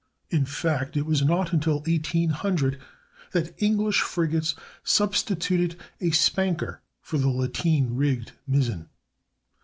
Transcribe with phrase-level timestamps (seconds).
[0.31, 2.79] In fact, it was not until 1800
[3.33, 8.89] that English frigates substituted a spanker for the lateen rigged mizzen.